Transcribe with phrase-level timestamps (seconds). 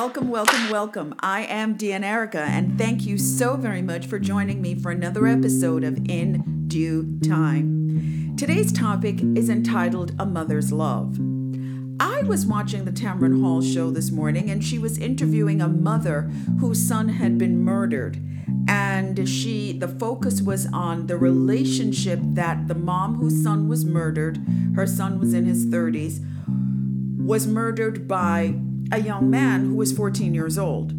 [0.00, 1.14] Welcome, welcome, welcome.
[1.18, 5.26] I am Dian Erica, and thank you so very much for joining me for another
[5.26, 8.36] episode of In Due Time.
[8.36, 11.18] Today's topic is entitled A Mother's Love.
[11.98, 16.30] I was watching the Tamron Hall show this morning, and she was interviewing a mother
[16.60, 18.22] whose son had been murdered.
[18.68, 24.38] And she, the focus was on the relationship that the mom whose son was murdered,
[24.76, 26.24] her son was in his 30s,
[27.18, 28.54] was murdered by
[28.90, 30.92] a young man who was 14 years old.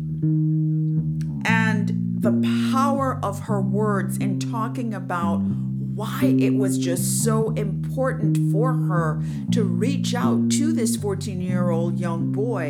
[1.46, 8.52] And the power of her words in talking about why it was just so important
[8.52, 9.22] for her
[9.52, 12.68] to reach out to this 14 year old young boy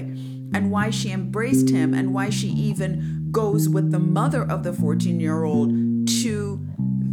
[0.53, 4.73] and why she embraced him and why she even goes with the mother of the
[4.73, 5.69] 14 year old
[6.07, 6.59] to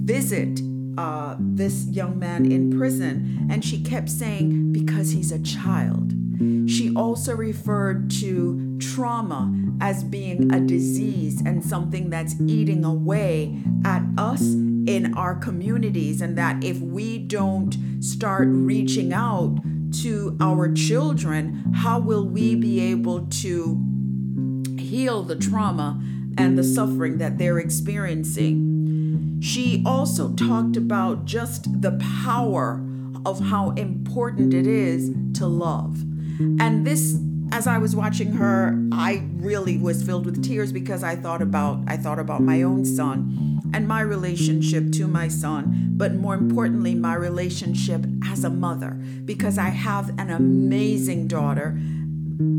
[0.04, 0.60] visit
[0.96, 3.46] uh, this young man in prison.
[3.50, 6.15] And she kept saying, because he's a child.
[6.66, 14.02] She also referred to trauma as being a disease and something that's eating away at
[14.18, 19.58] us in our communities, and that if we don't start reaching out
[20.02, 23.82] to our children, how will we be able to
[24.78, 26.00] heal the trauma
[26.38, 29.40] and the suffering that they're experiencing?
[29.40, 32.84] She also talked about just the power
[33.24, 36.04] of how important it is to love.
[36.38, 37.16] And this
[37.52, 41.80] as I was watching her, I really was filled with tears because I thought about
[41.86, 46.94] I thought about my own son and my relationship to my son, but more importantly,
[46.94, 48.90] my relationship as a mother
[49.24, 51.78] because I have an amazing daughter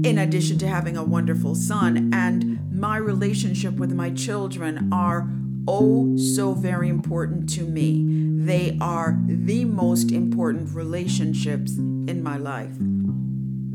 [0.03, 5.29] in addition to having a wonderful son and my relationship with my children are
[5.67, 8.05] oh so very important to me.
[8.45, 12.75] They are the most important relationships in my life.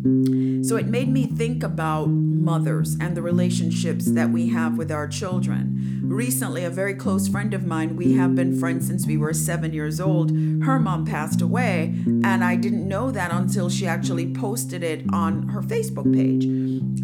[0.03, 5.07] So it made me think about mothers and the relationships that we have with our
[5.07, 6.01] children.
[6.03, 9.73] Recently, a very close friend of mine, we have been friends since we were seven
[9.73, 10.31] years old,
[10.63, 15.49] her mom passed away, and I didn't know that until she actually posted it on
[15.49, 16.45] her Facebook page.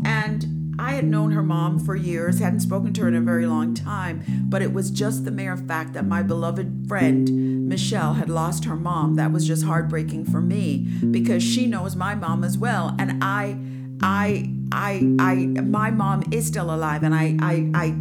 [0.05, 3.47] And I had known her mom for years, hadn't spoken to her in a very
[3.47, 8.31] long time, but it was just the mere fact that my beloved friend, Michelle had
[8.31, 12.56] lost her mom, that was just heartbreaking for me because she knows my mom as
[12.56, 12.94] well.
[12.99, 13.59] And I,
[14.03, 17.97] I, I, I, my mom is still alive, and I, I, I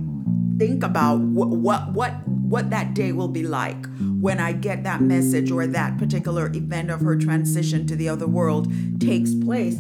[0.60, 3.88] think about what, what, what, what that day will be like
[4.20, 8.28] when I get that message or that particular event of her transition to the other
[8.28, 9.80] world takes place.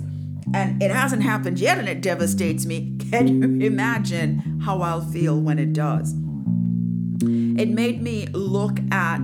[0.53, 2.97] And it hasn't happened yet, and it devastates me.
[3.12, 6.13] Can you imagine how I'll feel when it does?
[7.22, 9.18] It made me look at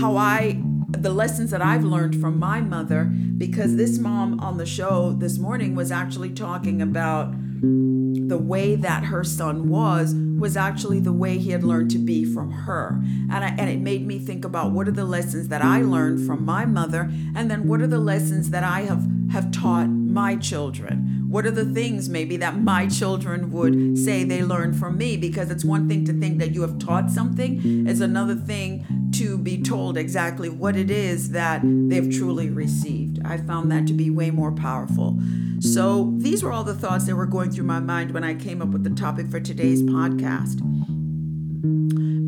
[0.00, 4.66] how I the lessons that I've learned from my mother because this mom on the
[4.66, 11.00] show this morning was actually talking about the way that her son was was actually
[11.00, 12.98] the way he had learned to be from her
[13.30, 16.26] and I, and it made me think about what are the lessons that I learned
[16.26, 20.36] from my mother and then what are the lessons that I have have taught my
[20.36, 21.26] children?
[21.28, 25.16] What are the things maybe that my children would say they learned from me?
[25.16, 29.38] Because it's one thing to think that you have taught something, it's another thing to
[29.38, 33.09] be told exactly what it is that they've truly received.
[33.24, 35.18] I found that to be way more powerful.
[35.60, 38.62] So these were all the thoughts that were going through my mind when I came
[38.62, 40.60] up with the topic for today's podcast.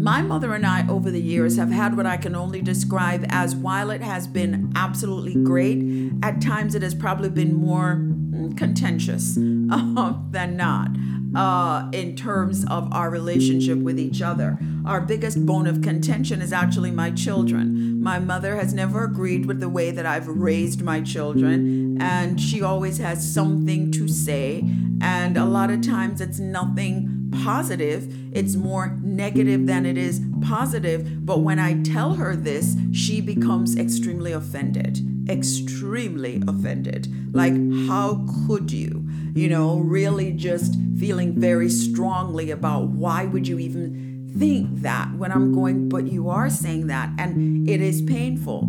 [0.03, 3.55] My mother and I, over the years, have had what I can only describe as
[3.55, 9.39] while it has been absolutely great, at times it has probably been more mm, contentious
[9.71, 10.89] uh, than not
[11.35, 14.59] uh, in terms of our relationship with each other.
[14.85, 17.92] Our biggest bone of contention is actually my children.
[18.03, 22.61] My mother has never agreed with the way that I've raised my children, and she
[22.61, 24.65] always has something to say.
[25.01, 31.25] And a lot of times it's nothing positive, it's more negative than it is positive.
[31.25, 34.99] But when I tell her this, she becomes extremely offended.
[35.31, 37.07] Extremely offended.
[37.33, 37.55] Like,
[37.87, 39.09] how could you?
[39.33, 45.33] You know, really just feeling very strongly about why would you even think that when
[45.33, 48.69] I'm going, but you are saying that, and it is painful.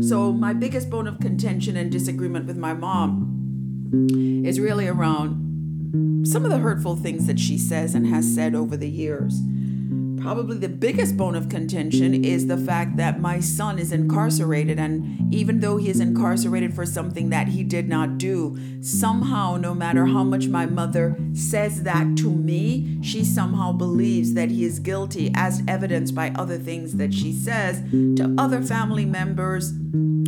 [0.00, 6.44] So, my biggest bone of contention and disagreement with my mom is really around some
[6.44, 9.40] of the hurtful things that she says and has said over the years.
[10.20, 14.78] Probably the biggest bone of contention is the fact that my son is incarcerated.
[14.78, 19.74] And even though he is incarcerated for something that he did not do, somehow, no
[19.74, 24.78] matter how much my mother says that to me, she somehow believes that he is
[24.78, 29.72] guilty, as evidenced by other things that she says to other family members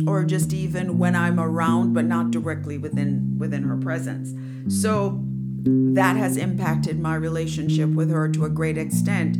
[0.07, 4.33] or just even when I'm around, but not directly within within her presence.
[4.67, 5.21] So
[5.65, 9.37] that has impacted my relationship with her to a great extent.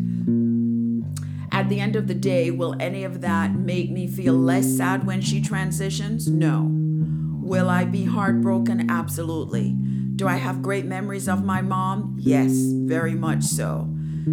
[1.64, 5.08] At the end of the day, will any of that make me feel less sad
[5.08, 6.28] when she transitions?
[6.28, 6.68] No.
[6.70, 8.92] Will I be heartbroken?
[8.92, 9.70] Absolutely.
[10.18, 12.18] Do I have great memories of my mom?
[12.20, 13.88] Yes, very much so.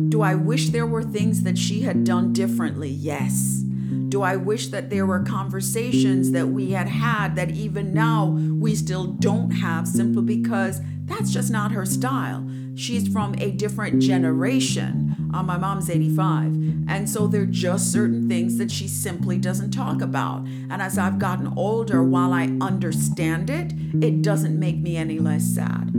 [0.09, 2.91] Do I wish there were things that she had done differently?
[2.91, 3.63] Yes.
[4.09, 8.27] Do I wish that there were conversations that we had had that even now
[8.59, 12.45] we still don't have simply because that's just not her style.
[12.81, 15.31] She's from a different generation.
[15.35, 16.47] Uh, my mom's 85.
[16.89, 20.47] And so there are just certain things that she simply doesn't talk about.
[20.71, 25.45] And as I've gotten older, while I understand it, it doesn't make me any less
[25.45, 25.91] sad.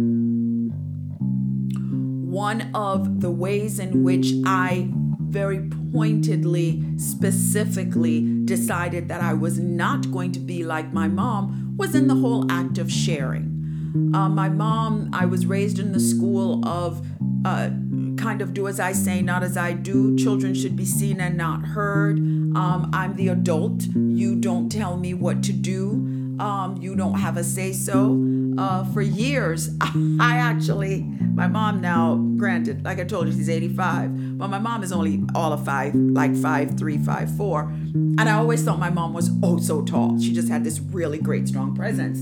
[2.25, 4.89] One of the ways in which I
[5.19, 11.93] very pointedly, specifically decided that I was not going to be like my mom was
[11.93, 13.50] in the whole act of sharing.
[13.93, 17.05] Uh, my mom, I was raised in the school of
[17.45, 17.69] uh,
[18.17, 20.15] kind of do as I say, not as I do.
[20.17, 22.17] Children should be seen and not heard.
[22.19, 23.83] Um, I'm the adult.
[23.83, 25.91] You don't tell me what to do.
[26.39, 28.19] Um, you don't have a say so.
[28.57, 34.37] Uh, for years, I actually, my mom now, granted, like I told you, she's 85,
[34.37, 37.63] but my mom is only all of five, like five, three, five, four.
[37.63, 40.19] And I always thought my mom was oh so tall.
[40.19, 42.21] She just had this really great, strong presence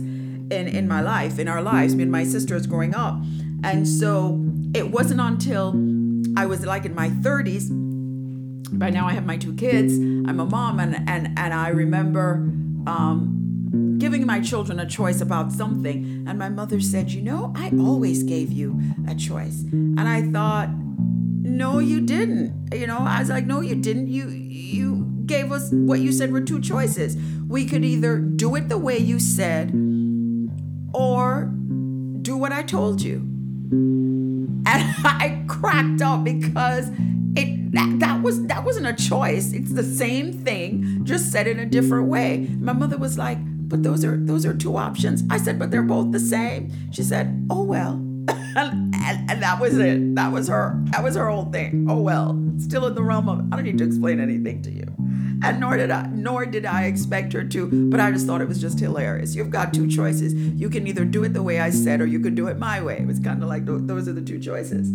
[0.52, 3.16] in in my life, in our lives, me and my sisters growing up.
[3.64, 4.40] And so
[4.74, 5.70] it wasn't until
[6.38, 7.70] I was like in my 30s.
[8.72, 9.98] By now I have my two kids.
[9.98, 12.36] I'm a mom, and and and I remember
[12.88, 17.72] um, giving my children a choice about something, and my mother said, "You know, I
[17.80, 23.30] always gave you a choice." And I thought, "No, you didn't." You know, I was
[23.30, 24.08] like, "No, you didn't.
[24.08, 27.16] You you." gave us what you said were two choices.
[27.48, 29.72] We could either do it the way you said
[30.94, 31.52] or
[32.22, 33.18] do what I told you.
[33.72, 36.90] And I cracked up because
[37.36, 39.54] it that, that was that wasn't a choice.
[39.54, 42.48] It's the same thing, just said in a different way.
[42.60, 45.84] My mother was like, "But those are those are two options." I said, "But they're
[45.84, 47.94] both the same." She said, "Oh well."
[48.30, 50.16] and, and, and that was it.
[50.16, 50.80] That was her.
[50.92, 51.88] That was her whole thing.
[51.90, 52.40] Oh well.
[52.58, 54.86] Still in the realm of I don't need to explain anything to you
[55.42, 58.48] and nor did I nor did I expect her to, but I just thought it
[58.48, 59.36] was just hilarious.
[59.36, 60.34] You've got two choices.
[60.34, 62.82] You can either do it the way I said or you could do it my
[62.82, 63.00] way.
[63.00, 64.92] It was kind of like those are the two choices.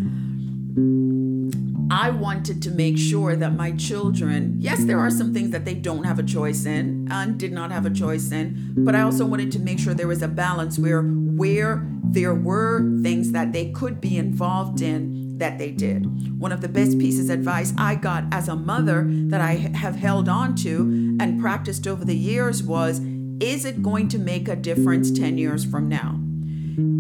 [1.91, 5.75] I wanted to make sure that my children, yes, there are some things that they
[5.75, 9.27] don't have a choice in and did not have a choice in, but I also
[9.27, 13.71] wanted to make sure there was a balance where where there were things that they
[13.71, 16.39] could be involved in that they did.
[16.39, 19.97] One of the best pieces of advice I got as a mother that I have
[19.97, 23.01] held on to and practiced over the years was
[23.41, 26.21] Is it going to make a difference 10 years from now?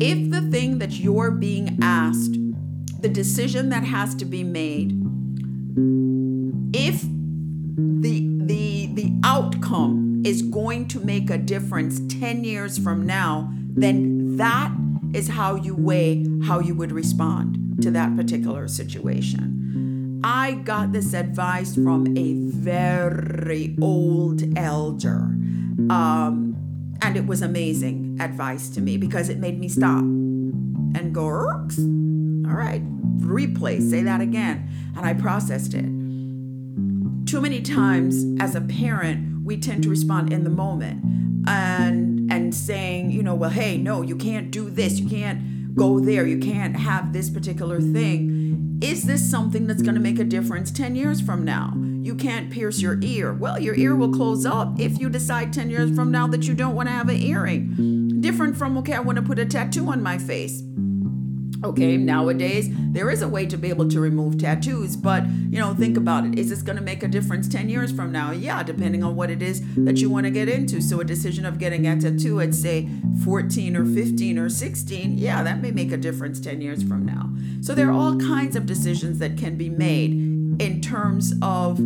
[0.00, 2.36] If the thing that you're being asked,
[3.00, 4.92] the decision that has to be made,
[6.74, 13.52] if the the the outcome is going to make a difference 10 years from now,
[13.74, 14.72] then that
[15.12, 20.20] is how you weigh how you would respond to that particular situation.
[20.24, 25.36] I got this advice from a very old elder.
[25.90, 26.56] Um,
[27.02, 31.78] and it was amazing advice to me because it made me stop and go, Erks.
[32.46, 32.82] all right,
[33.18, 34.68] replay, say that again.
[34.96, 35.84] And I processed it.
[37.26, 41.04] Too many times as a parent, we tend to respond in the moment
[41.46, 45.40] and and saying, you know, well, hey, no, you can't do this, you can't
[45.74, 46.26] go there.
[46.26, 48.78] You can't have this particular thing.
[48.82, 51.72] Is this something that's going to make a difference 10 years from now?
[51.76, 53.32] You can't pierce your ear.
[53.32, 56.54] Well, your ear will close up if you decide 10 years from now that you
[56.54, 58.20] don't want to have an earring.
[58.20, 60.62] Different from, okay, I want to put a tattoo on my face.
[61.64, 65.72] Okay, nowadays there is a way to be able to remove tattoos, but you know,
[65.72, 66.38] think about it.
[66.38, 68.32] Is this going to make a difference 10 years from now?
[68.32, 70.82] Yeah, depending on what it is that you want to get into.
[70.82, 72.88] So, a decision of getting a tattoo at say
[73.24, 77.30] 14 or 15 or 16, yeah, that may make a difference 10 years from now.
[77.62, 80.12] So, there are all kinds of decisions that can be made
[80.60, 81.78] in terms of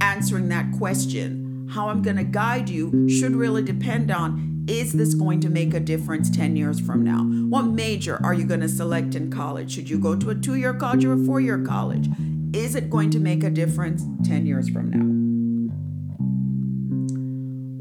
[0.00, 1.68] answering that question.
[1.70, 5.74] How I'm going to guide you should really depend on is this going to make
[5.74, 7.22] a difference 10 years from now?
[7.22, 9.72] What major are you going to select in college?
[9.72, 12.08] Should you go to a two year college or a four year college?
[12.52, 15.06] is it going to make a difference 10 years from now?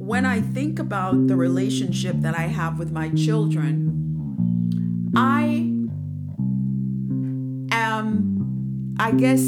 [0.03, 5.71] When I think about the relationship that I have with my children, I
[7.71, 9.41] am, I guess,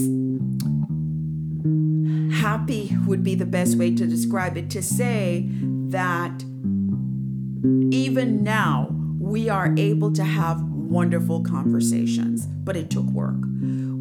[2.42, 5.48] happy would be the best way to describe it to say
[5.90, 6.44] that
[7.64, 8.90] even now
[9.20, 13.36] we are able to have wonderful conversations, but it took work.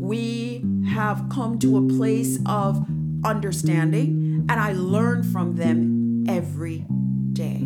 [0.00, 2.84] We have come to a place of
[3.24, 6.86] understanding, and I learn from them every
[7.32, 7.62] day.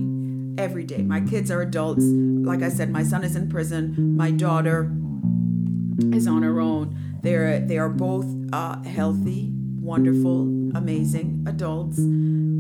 [0.63, 1.03] Every day.
[1.03, 2.05] My kids are adults.
[2.05, 4.17] Like I said, my son is in prison.
[4.17, 4.93] My daughter
[6.13, 6.97] is on her own.
[7.23, 10.43] They're they are both uh, healthy, wonderful,
[10.75, 11.99] amazing adults.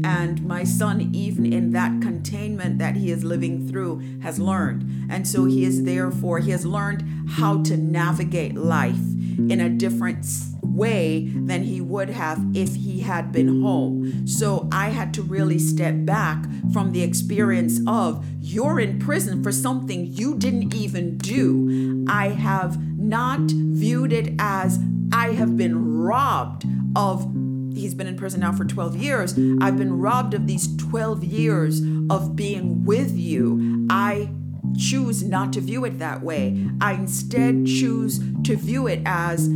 [0.04, 5.08] And my son, even in that containment that he is living through, has learned.
[5.10, 9.00] And so he is therefore, he has learned how to navigate life
[9.38, 10.26] in a different
[10.62, 14.26] way than he would have if he had been home.
[14.26, 19.52] So I had to really step back from the experience of you're in prison for
[19.52, 22.04] something you didn't even do.
[22.08, 24.78] I have not viewed it as
[25.12, 27.33] I have been robbed of
[27.74, 29.32] he's been in prison now for 12 years.
[29.60, 33.86] I've been robbed of these 12 years of being with you.
[33.90, 34.30] I
[34.78, 36.68] choose not to view it that way.
[36.80, 39.48] I instead choose to view it as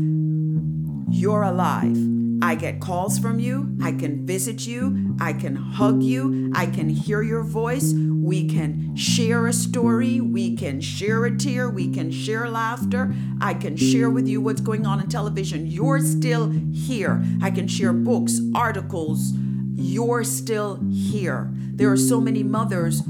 [1.10, 2.17] you're alive.
[2.42, 3.76] I get calls from you.
[3.82, 5.16] I can visit you.
[5.20, 6.52] I can hug you.
[6.54, 7.92] I can hear your voice.
[7.92, 10.20] We can share a story.
[10.20, 11.68] We can share a tear.
[11.68, 13.14] We can share laughter.
[13.40, 15.66] I can share with you what's going on in television.
[15.66, 17.24] You're still here.
[17.42, 19.32] I can share books, articles.
[19.74, 21.50] You're still here.
[21.52, 23.02] There are so many mothers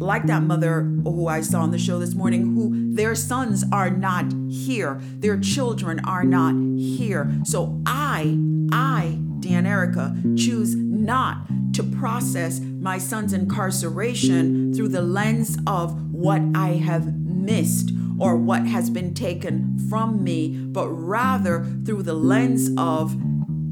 [0.00, 3.90] like that mother who I saw on the show this morning, who their sons are
[3.90, 7.30] not here, their children are not here.
[7.44, 8.36] So I,
[8.72, 16.42] I, Dian Erica, choose not to process my son's incarceration through the lens of what
[16.54, 22.70] I have missed or what has been taken from me, but rather through the lens
[22.76, 23.16] of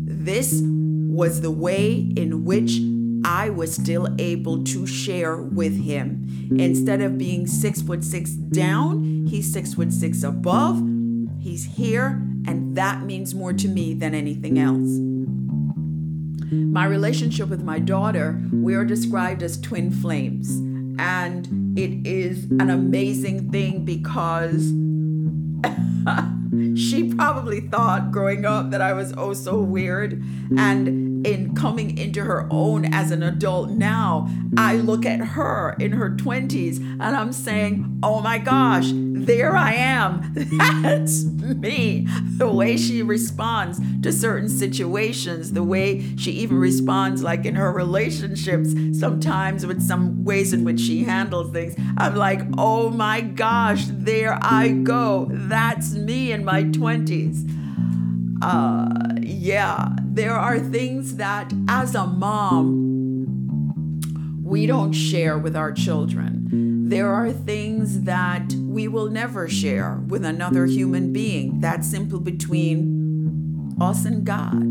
[0.06, 2.80] this was the way in which
[3.24, 6.48] I was still able to share with him.
[6.58, 10.82] Instead of being six foot six down, he's six foot six above.
[11.40, 14.88] He's here, and that means more to me than anything else.
[16.50, 20.48] My relationship with my daughter, we are described as twin flames.
[20.98, 24.72] And it is an amazing thing because
[26.80, 30.24] she probably thought growing up that I was oh so weird.
[30.56, 35.92] And in coming into her own as an adult now, I look at her in
[35.92, 38.90] her 20s and I'm saying, oh my gosh,
[39.28, 40.32] there I am.
[40.82, 42.06] That's me.
[42.36, 47.72] The way she responds to certain situations, the way she even responds, like in her
[47.72, 51.74] relationships, sometimes with some ways in which she handles things.
[51.96, 55.28] I'm like, oh my gosh, there I go.
[55.30, 57.54] That's me in my 20s.
[58.40, 58.88] Uh,
[59.20, 64.00] yeah, there are things that as a mom,
[64.42, 66.88] we don't share with our children.
[66.88, 71.60] There are things that we will never share with another human being.
[71.60, 74.64] That's simple between us and God.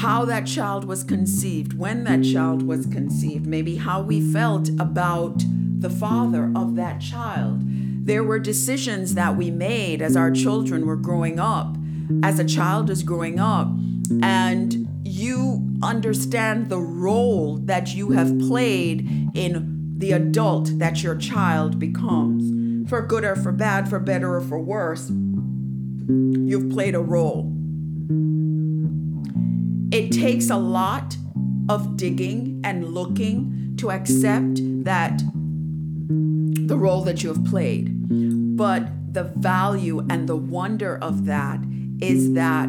[0.00, 5.44] How that child was conceived, when that child was conceived, maybe how we felt about
[5.80, 7.60] the father of that child.
[8.06, 11.75] There were decisions that we made as our children were growing up,
[12.22, 13.68] as a child is growing up,
[14.22, 21.78] and you understand the role that you have played in the adult that your child
[21.78, 22.88] becomes.
[22.88, 27.52] For good or for bad, for better or for worse, you've played a role.
[29.90, 31.16] It takes a lot
[31.68, 35.20] of digging and looking to accept that
[36.08, 37.92] the role that you have played.
[38.56, 41.60] But the value and the wonder of that
[42.00, 42.68] is that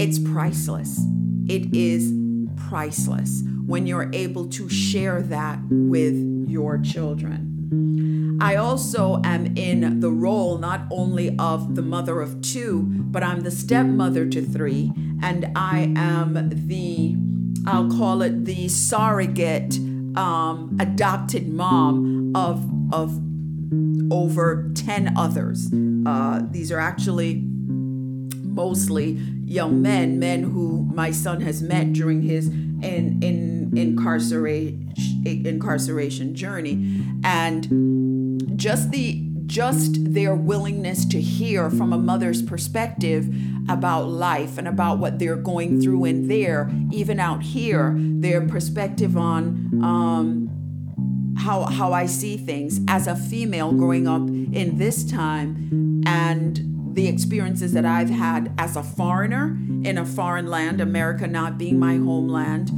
[0.00, 1.00] it's priceless.
[1.48, 2.12] It is
[2.56, 8.38] priceless when you're able to share that with your children.
[8.40, 13.40] I also am in the role not only of the mother of two, but I'm
[13.40, 17.16] the stepmother to three, and I am the,
[17.66, 19.76] I'll call it the surrogate
[20.16, 23.20] um, adopted mom of, of
[24.12, 25.70] over 10 others.
[26.06, 27.44] Uh, these are actually
[28.58, 29.12] mostly
[29.44, 34.92] young men, men who my son has met during his in, in incarceration
[35.24, 36.74] incarceration journey.
[37.22, 43.32] And just the just their willingness to hear from a mother's perspective
[43.68, 49.16] about life and about what they're going through in there, even out here, their perspective
[49.16, 49.44] on
[49.82, 50.50] um,
[51.38, 56.67] how how I see things as a female growing up in this time and
[56.98, 61.78] the experiences that I've had as a foreigner in a foreign land, America not being
[61.78, 62.72] my homeland,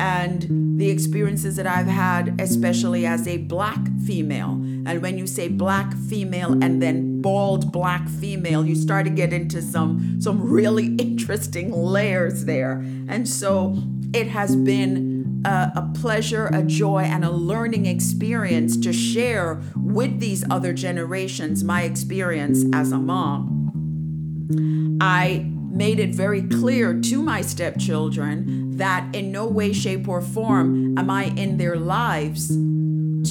[0.00, 4.52] and the experiences that I've had, especially as a black female.
[4.86, 9.34] And when you say black female and then bald black female, you start to get
[9.34, 12.82] into some some really interesting layers there.
[13.08, 13.76] And so
[14.14, 20.18] it has been a, a, pleasure, a joy, and a learning experience to share with
[20.18, 23.55] these other generations my experience as a mom.
[25.00, 30.96] I made it very clear to my stepchildren that in no way, shape, or form
[30.98, 32.48] am I in their lives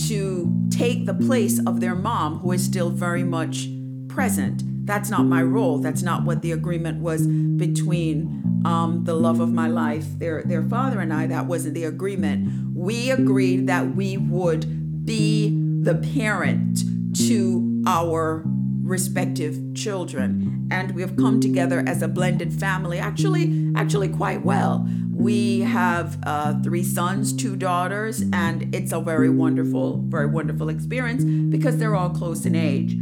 [0.08, 3.68] to take the place of their mom, who is still very much
[4.08, 4.64] present.
[4.86, 5.80] That's not my role.
[5.80, 10.64] That's not what the agreement was between um, the love of my life, their their
[10.64, 11.28] father and I.
[11.28, 12.76] That wasn't the agreement.
[12.76, 15.50] We agreed that we would be
[15.82, 16.84] the parent
[17.28, 18.44] to our
[18.86, 20.68] respective children.
[20.72, 24.88] And we have come together as a blended family actually actually quite well.
[25.12, 31.24] We have uh, three sons two daughters and it's a very wonderful very wonderful experience
[31.24, 32.96] because they're all close in age.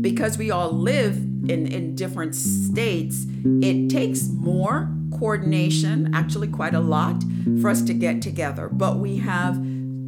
[0.00, 1.16] Because we all live
[1.48, 4.88] in in different states it takes more
[5.18, 7.22] coordination actually quite a lot
[7.60, 8.68] for us to get together.
[8.68, 9.62] But we have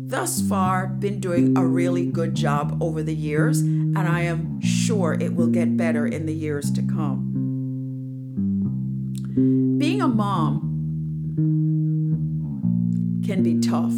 [0.07, 5.15] thus far been doing a really good job over the years, and I am sure
[5.15, 7.31] it will get better in the years to come.
[9.79, 10.71] Being a mom
[13.27, 13.95] can be tough.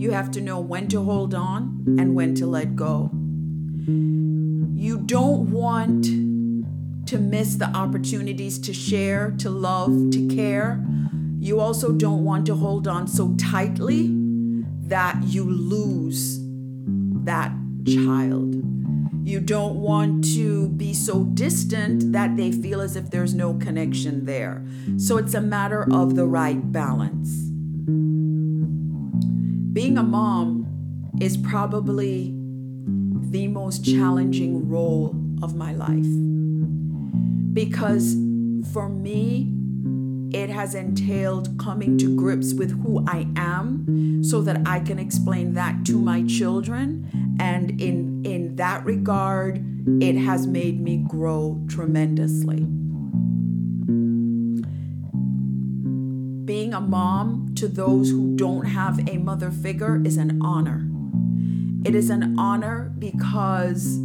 [0.00, 3.10] You have to know when to hold on and when to let go.
[3.86, 6.04] You don't want
[7.08, 10.84] to miss the opportunities to share, to love, to care.
[11.38, 14.23] You also don't want to hold on so tightly
[14.88, 16.38] that you lose
[17.24, 17.52] that
[17.86, 18.54] child.
[19.26, 24.26] You don't want to be so distant that they feel as if there's no connection
[24.26, 24.64] there.
[24.98, 27.30] So it's a matter of the right balance.
[29.72, 30.66] Being a mom
[31.20, 32.34] is probably
[33.30, 36.06] the most challenging role of my life
[37.54, 38.14] because
[38.72, 39.50] for me,
[40.34, 45.52] it has entailed coming to grips with who I am so that I can explain
[45.52, 47.36] that to my children.
[47.38, 49.64] And in, in that regard,
[50.02, 52.66] it has made me grow tremendously.
[56.44, 60.84] Being a mom to those who don't have a mother figure is an honor.
[61.86, 63.98] It is an honor because,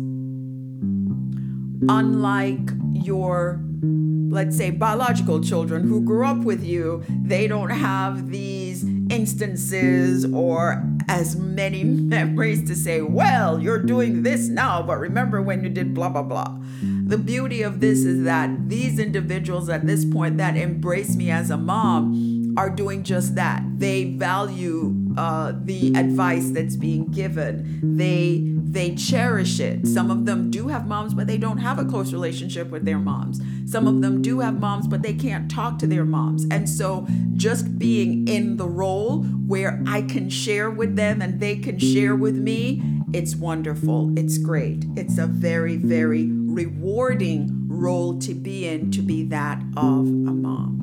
[1.89, 8.83] unlike your let's say biological children who grew up with you, they don't have these
[9.09, 11.83] instances or as many
[12.15, 16.23] memories to say, well, you're doing this now, but remember when you did blah, blah,
[16.23, 16.57] blah.
[17.05, 21.49] The beauty of this is that these individuals at this point that embrace me as
[21.49, 23.63] a mom are doing just that.
[23.77, 27.97] They value uh, the advice that's being given.
[27.97, 29.87] They they cherish it.
[29.87, 32.99] Some of them do have moms, but they don't have a close relationship with their
[32.99, 33.41] moms.
[33.65, 36.45] Some of them do have moms, but they can't talk to their moms.
[36.51, 41.55] And so just being in the role where I can share with them and they
[41.55, 44.17] can share with me, it's wonderful.
[44.17, 44.85] It's great.
[44.95, 50.75] It's a very, very rewarding role to be in, to be that of a mom.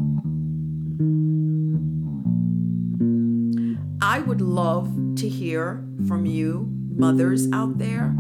[4.03, 8.17] I would love to hear from you mothers out there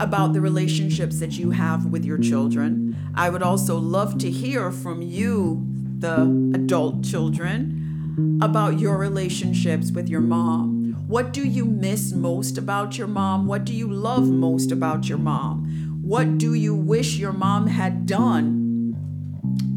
[0.00, 2.96] about the relationships that you have with your children.
[3.14, 5.64] I would also love to hear from you,
[5.98, 11.04] the adult children, about your relationships with your mom.
[11.06, 13.46] What do you miss most about your mom?
[13.46, 16.00] What do you love most about your mom?
[16.02, 18.96] What do you wish your mom had done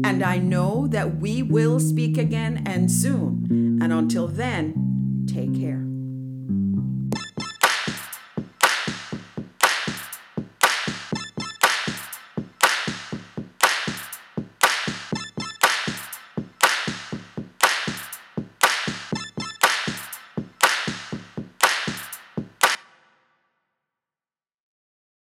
[0.05, 3.79] And I know that we will speak again and soon.
[3.83, 5.86] And until then, take care.